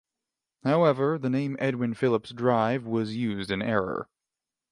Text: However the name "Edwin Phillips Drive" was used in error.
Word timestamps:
However 0.63 1.19
the 1.19 1.29
name 1.29 1.55
"Edwin 1.59 1.93
Phillips 1.93 2.31
Drive" 2.31 2.87
was 2.87 3.15
used 3.15 3.51
in 3.51 3.61
error. 3.61 4.09